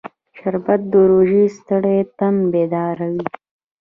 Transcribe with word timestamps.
شربت 0.37 0.81
د 0.91 0.93
روژې 1.09 1.43
ستړی 1.57 1.97
تن 2.17 2.35
بیداروي 2.51 3.25